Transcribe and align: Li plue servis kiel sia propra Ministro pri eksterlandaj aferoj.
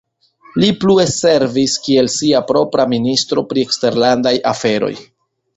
Li 0.61 0.69
plue 0.83 1.05
servis 1.15 1.75
kiel 1.87 2.09
sia 2.15 2.41
propra 2.53 2.89
Ministro 2.95 3.47
pri 3.53 3.69
eksterlandaj 3.69 4.37
aferoj. 4.55 4.95